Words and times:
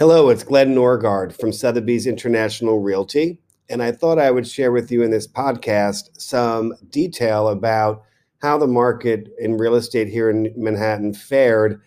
Hello, 0.00 0.30
it's 0.30 0.44
Glenn 0.44 0.74
Norgard 0.74 1.38
from 1.38 1.52
Sotheby's 1.52 2.06
International 2.06 2.78
Realty. 2.78 3.38
And 3.68 3.82
I 3.82 3.92
thought 3.92 4.18
I 4.18 4.30
would 4.30 4.48
share 4.48 4.72
with 4.72 4.90
you 4.90 5.02
in 5.02 5.10
this 5.10 5.28
podcast 5.28 6.18
some 6.18 6.72
detail 6.88 7.48
about 7.48 8.02
how 8.40 8.56
the 8.56 8.66
market 8.66 9.28
in 9.38 9.58
real 9.58 9.74
estate 9.74 10.08
here 10.08 10.30
in 10.30 10.54
Manhattan 10.56 11.12
fared 11.12 11.82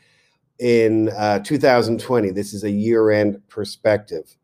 in 0.59 1.09
uh, 1.17 1.39
2020. 1.39 2.29
This 2.29 2.53
is 2.53 2.63
a 2.63 2.69
year 2.69 3.09
end 3.09 3.41
perspective. 3.49 4.37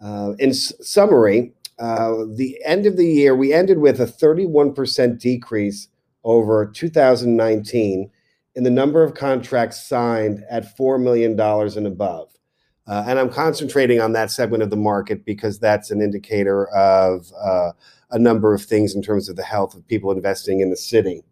Uh, 0.00 0.34
in 0.38 0.50
s- 0.50 0.72
summary, 0.80 1.52
uh, 1.80 2.18
the 2.32 2.56
end 2.64 2.86
of 2.86 2.96
the 2.96 3.08
year, 3.08 3.34
we 3.34 3.52
ended 3.52 3.78
with 3.78 4.00
a 4.00 4.06
31% 4.06 5.18
decrease 5.18 5.88
over 6.22 6.66
2019 6.66 8.10
in 8.54 8.62
the 8.62 8.70
number 8.70 9.02
of 9.02 9.14
contracts 9.14 9.88
signed 9.88 10.44
at 10.48 10.78
$4 10.78 11.02
million 11.02 11.32
and 11.40 11.86
above. 11.88 12.32
Uh, 12.86 13.04
and 13.06 13.18
I'm 13.18 13.30
concentrating 13.30 14.00
on 14.00 14.12
that 14.12 14.30
segment 14.30 14.62
of 14.62 14.70
the 14.70 14.76
market 14.76 15.24
because 15.24 15.58
that's 15.58 15.90
an 15.90 16.00
indicator 16.00 16.66
of 16.68 17.32
uh, 17.40 17.72
a 18.10 18.18
number 18.18 18.54
of 18.54 18.62
things 18.62 18.94
in 18.94 19.02
terms 19.02 19.28
of 19.28 19.36
the 19.36 19.44
health 19.44 19.74
of 19.74 19.86
people 19.86 20.10
investing 20.10 20.60
in 20.60 20.70
the 20.70 20.76
city. 20.76 21.22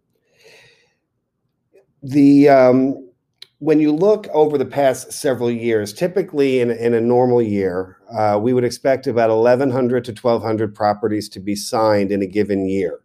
The 2.02 2.48
um, 2.48 3.10
when 3.58 3.78
you 3.78 3.92
look 3.92 4.26
over 4.28 4.56
the 4.56 4.64
past 4.64 5.12
several 5.12 5.50
years, 5.50 5.92
typically 5.92 6.60
in, 6.60 6.70
in 6.70 6.94
a 6.94 7.00
normal 7.00 7.42
year, 7.42 7.98
uh, 8.10 8.38
we 8.40 8.54
would 8.54 8.64
expect 8.64 9.06
about 9.06 9.28
1,100 9.28 10.04
to 10.06 10.12
1,200 10.12 10.74
properties 10.74 11.28
to 11.28 11.40
be 11.40 11.54
signed 11.54 12.10
in 12.10 12.22
a 12.22 12.26
given 12.26 12.66
year. 12.66 13.00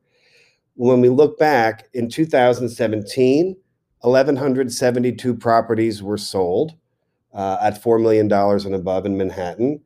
When 0.76 1.02
we 1.02 1.09
look 1.09 1.38
back 1.38 1.90
in 1.93 2.09
2017, 2.09 3.57
1,172 3.99 5.35
properties 5.35 6.02
were 6.02 6.18
sold 6.18 6.73
uh, 7.35 7.57
at 7.62 7.84
$4 7.84 8.02
million 8.02 8.31
and 8.31 8.75
above 8.75 9.05
in 9.05 9.17
Manhattan. 9.17 9.81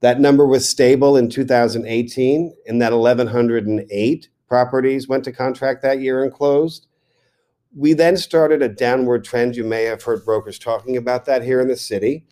That 0.00 0.20
number 0.20 0.46
was 0.46 0.68
stable 0.68 1.16
in 1.16 1.28
2018, 1.28 2.54
and 2.66 2.82
that 2.82 2.92
1,108 2.92 4.28
properties 4.48 5.08
went 5.08 5.24
to 5.24 5.32
contract 5.32 5.82
that 5.82 6.00
year 6.00 6.22
and 6.24 6.32
closed. 6.32 6.86
We 7.74 7.92
then 7.92 8.16
started 8.16 8.62
a 8.62 8.68
downward 8.68 9.24
trend. 9.24 9.56
You 9.56 9.64
may 9.64 9.84
have 9.84 10.02
heard 10.02 10.24
brokers 10.24 10.58
talking 10.58 10.96
about 10.96 11.26
that 11.26 11.42
here 11.42 11.60
in 11.60 11.68
the 11.68 11.76
city. 11.76 12.24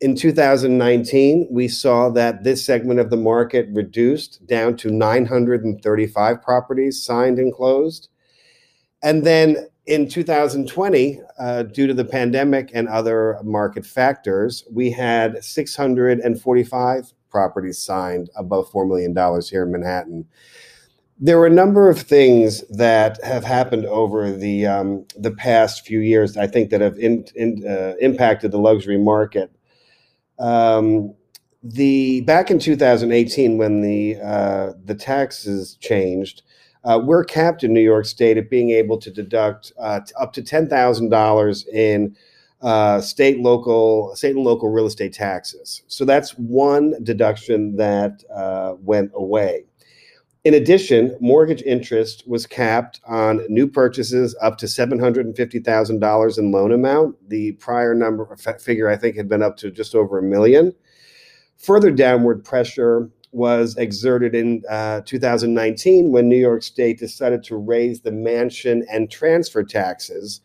In 0.00 0.14
2019, 0.14 1.48
we 1.50 1.66
saw 1.66 2.10
that 2.10 2.44
this 2.44 2.64
segment 2.64 3.00
of 3.00 3.10
the 3.10 3.16
market 3.16 3.68
reduced 3.72 4.46
down 4.46 4.76
to 4.78 4.90
935 4.90 6.42
properties 6.42 7.02
signed 7.02 7.38
and 7.38 7.52
closed. 7.52 8.08
And 9.04 9.24
then 9.24 9.68
in 9.86 10.08
2020, 10.08 11.20
uh, 11.38 11.64
due 11.64 11.86
to 11.86 11.92
the 11.92 12.06
pandemic 12.06 12.70
and 12.72 12.88
other 12.88 13.38
market 13.44 13.84
factors, 13.84 14.64
we 14.72 14.90
had 14.90 15.44
645 15.44 17.12
properties 17.30 17.78
signed 17.78 18.30
above 18.34 18.70
$4 18.72 18.88
million 18.88 19.14
here 19.42 19.64
in 19.64 19.72
Manhattan. 19.72 20.26
There 21.20 21.38
were 21.38 21.46
a 21.46 21.50
number 21.50 21.90
of 21.90 22.00
things 22.00 22.66
that 22.68 23.22
have 23.22 23.44
happened 23.44 23.84
over 23.84 24.32
the, 24.32 24.66
um, 24.66 25.06
the 25.16 25.32
past 25.32 25.86
few 25.86 26.00
years, 26.00 26.38
I 26.38 26.46
think, 26.46 26.70
that 26.70 26.80
have 26.80 26.98
in, 26.98 27.26
in, 27.36 27.62
uh, 27.68 27.94
impacted 28.00 28.52
the 28.52 28.58
luxury 28.58 28.98
market. 28.98 29.54
Um, 30.38 31.14
the 31.62 32.22
back 32.22 32.50
in 32.50 32.58
2018, 32.58 33.58
when 33.58 33.80
the 33.80 34.16
uh, 34.22 34.72
the 34.84 34.94
taxes 34.94 35.78
changed, 35.80 36.42
uh, 36.84 37.00
we're 37.02 37.24
capped 37.24 37.64
in 37.64 37.72
New 37.72 37.80
York 37.80 38.06
State 38.06 38.36
at 38.36 38.50
being 38.50 38.70
able 38.70 38.98
to 38.98 39.10
deduct 39.10 39.72
uh, 39.78 40.00
up 40.20 40.32
to 40.34 40.42
ten 40.42 40.68
thousand 40.68 41.08
dollars 41.08 41.66
in 41.68 42.16
uh, 42.62 43.00
state, 43.00 43.40
local, 43.40 44.14
state 44.16 44.34
and 44.34 44.44
local 44.44 44.70
real 44.70 44.86
estate 44.86 45.12
taxes. 45.12 45.82
So 45.86 46.04
that's 46.04 46.30
one 46.32 46.94
deduction 47.02 47.76
that 47.76 48.22
uh, 48.34 48.74
went 48.80 49.10
away. 49.14 49.64
In 50.44 50.54
addition, 50.54 51.16
mortgage 51.20 51.62
interest 51.62 52.28
was 52.28 52.46
capped 52.46 53.00
on 53.06 53.40
new 53.48 53.66
purchases 53.66 54.36
up 54.42 54.58
to 54.58 54.68
seven 54.68 54.98
hundred 54.98 55.24
and 55.24 55.34
fifty 55.34 55.58
thousand 55.58 56.00
dollars 56.00 56.36
in 56.36 56.52
loan 56.52 56.72
amount. 56.72 57.16
The 57.30 57.52
prior 57.52 57.94
number 57.94 58.26
figure, 58.60 58.90
I 58.90 58.96
think, 58.96 59.16
had 59.16 59.28
been 59.28 59.42
up 59.42 59.56
to 59.58 59.70
just 59.70 59.94
over 59.94 60.18
a 60.18 60.22
million. 60.22 60.74
Further 61.56 61.90
downward 61.90 62.44
pressure 62.44 63.08
was 63.34 63.76
exerted 63.76 64.34
in 64.34 64.62
uh, 64.70 65.00
2019 65.04 66.12
when 66.12 66.28
New 66.28 66.36
York 66.36 66.62
State 66.62 66.98
decided 66.98 67.42
to 67.44 67.56
raise 67.56 68.00
the 68.00 68.12
mansion 68.12 68.86
and 68.90 69.10
transfer 69.10 69.64
taxes 69.64 70.40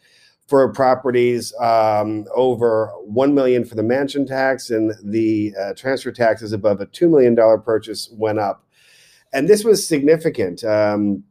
for 0.48 0.68
properties 0.74 1.54
um, 1.62 2.26
over 2.34 2.88
one 3.06 3.36
million 3.36 3.64
for 3.64 3.76
the 3.76 3.84
mansion 3.84 4.26
tax, 4.26 4.72
and 4.72 4.96
the 5.04 5.54
uh, 5.62 5.74
transfer 5.76 6.12
taxes 6.12 6.52
above 6.52 6.82
a 6.82 6.88
two 6.88 7.08
million 7.08 7.36
dollar 7.36 7.60
purchase 7.60 8.10
went 8.12 8.40
up, 8.40 8.66
and 9.32 9.48
this 9.48 9.64
was 9.64 9.88
significant. 9.88 10.64
Um, 10.64 11.24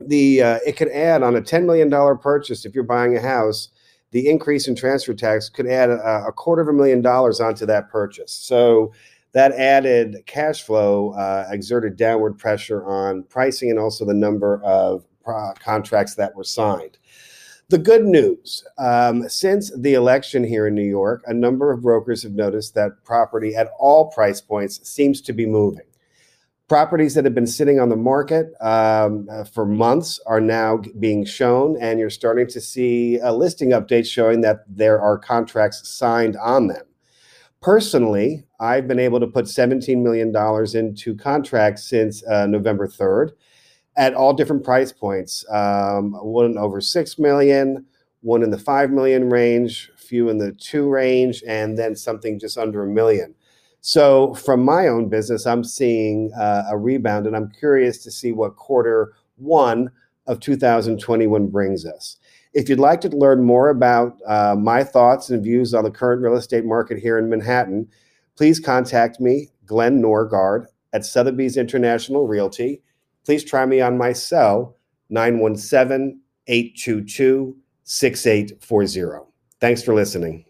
the 0.00 0.42
uh, 0.42 0.58
it 0.66 0.76
could 0.76 0.88
add 0.88 1.22
on 1.22 1.36
a 1.36 1.40
ten 1.40 1.64
million 1.64 1.88
dollar 1.88 2.16
purchase 2.16 2.66
if 2.66 2.74
you're 2.74 2.84
buying 2.84 3.16
a 3.16 3.20
house. 3.20 3.68
The 4.10 4.28
increase 4.28 4.66
in 4.66 4.74
transfer 4.74 5.14
tax 5.14 5.48
could 5.48 5.66
add 5.66 5.90
a, 5.90 6.24
a 6.26 6.32
quarter 6.32 6.62
of 6.62 6.68
a 6.68 6.72
million 6.72 7.02
dollars 7.02 7.40
onto 7.40 7.66
that 7.66 7.90
purchase. 7.90 8.32
So 8.32 8.92
that 9.36 9.52
added 9.52 10.22
cash 10.24 10.62
flow 10.62 11.10
uh, 11.10 11.46
exerted 11.50 11.94
downward 11.94 12.38
pressure 12.38 12.82
on 12.86 13.22
pricing 13.24 13.68
and 13.68 13.78
also 13.78 14.06
the 14.06 14.14
number 14.14 14.62
of 14.64 15.04
pro- 15.22 15.52
contracts 15.60 16.14
that 16.14 16.34
were 16.34 16.42
signed. 16.42 16.96
The 17.68 17.76
good 17.76 18.06
news 18.06 18.64
um, 18.78 19.28
since 19.28 19.70
the 19.76 19.92
election 19.92 20.42
here 20.42 20.66
in 20.66 20.74
New 20.74 20.88
York, 20.88 21.22
a 21.26 21.34
number 21.34 21.70
of 21.70 21.82
brokers 21.82 22.22
have 22.22 22.32
noticed 22.32 22.74
that 22.76 23.04
property 23.04 23.54
at 23.54 23.68
all 23.78 24.10
price 24.10 24.40
points 24.40 24.88
seems 24.88 25.20
to 25.20 25.34
be 25.34 25.44
moving. 25.44 25.84
Properties 26.66 27.12
that 27.12 27.26
have 27.26 27.34
been 27.34 27.46
sitting 27.46 27.78
on 27.78 27.90
the 27.90 27.94
market 27.94 28.54
um, 28.62 29.28
uh, 29.30 29.44
for 29.44 29.66
months 29.66 30.18
are 30.24 30.40
now 30.40 30.80
being 30.98 31.26
shown, 31.26 31.76
and 31.78 32.00
you're 32.00 32.08
starting 32.08 32.46
to 32.46 32.60
see 32.60 33.18
a 33.18 33.34
listing 33.34 33.72
update 33.72 34.06
showing 34.06 34.40
that 34.40 34.60
there 34.66 34.98
are 34.98 35.18
contracts 35.18 35.86
signed 35.86 36.38
on 36.38 36.68
them. 36.68 36.86
Personally, 37.62 38.44
I've 38.60 38.86
been 38.86 38.98
able 38.98 39.20
to 39.20 39.26
put 39.26 39.46
$17 39.46 40.02
million 40.02 40.34
into 40.74 41.16
contracts 41.16 41.84
since 41.88 42.24
uh, 42.26 42.46
November 42.46 42.86
3rd 42.86 43.32
at 43.96 44.14
all 44.14 44.34
different 44.34 44.62
price 44.64 44.92
points. 44.92 45.44
Um, 45.50 46.12
one 46.12 46.58
over 46.58 46.80
6 46.80 47.18
million, 47.18 47.86
one 48.20 48.42
in 48.42 48.50
the 48.50 48.58
5 48.58 48.90
million 48.90 49.30
range, 49.30 49.90
few 49.96 50.28
in 50.28 50.38
the 50.38 50.52
2 50.52 50.88
range, 50.88 51.42
and 51.46 51.78
then 51.78 51.96
something 51.96 52.38
just 52.38 52.58
under 52.58 52.84
a 52.84 52.88
million. 52.88 53.34
So, 53.80 54.34
from 54.34 54.64
my 54.64 54.88
own 54.88 55.08
business, 55.08 55.46
I'm 55.46 55.62
seeing 55.62 56.32
uh, 56.36 56.64
a 56.68 56.76
rebound, 56.76 57.26
and 57.26 57.36
I'm 57.36 57.50
curious 57.50 57.98
to 58.02 58.10
see 58.10 58.32
what 58.32 58.56
quarter 58.56 59.12
one 59.36 59.90
of 60.26 60.40
2021 60.40 61.46
brings 61.48 61.86
us. 61.86 62.16
If 62.56 62.70
you'd 62.70 62.80
like 62.80 63.02
to 63.02 63.10
learn 63.10 63.44
more 63.44 63.68
about 63.68 64.16
uh, 64.26 64.56
my 64.58 64.82
thoughts 64.82 65.28
and 65.28 65.44
views 65.44 65.74
on 65.74 65.84
the 65.84 65.90
current 65.90 66.22
real 66.22 66.36
estate 66.36 66.64
market 66.64 66.98
here 66.98 67.18
in 67.18 67.28
Manhattan, 67.28 67.86
please 68.34 68.58
contact 68.58 69.20
me, 69.20 69.50
Glenn 69.66 70.00
Norgard, 70.00 70.64
at 70.94 71.04
Sotheby's 71.04 71.58
International 71.58 72.26
Realty. 72.26 72.80
Please 73.26 73.44
try 73.44 73.66
me 73.66 73.82
on 73.82 73.98
my 73.98 74.14
cell, 74.14 74.74
917 75.10 76.18
822 76.46 77.54
6840. 77.84 79.30
Thanks 79.60 79.82
for 79.82 79.92
listening. 79.92 80.46